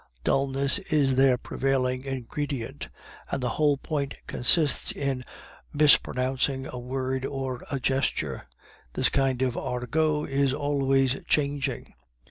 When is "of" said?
9.43-9.55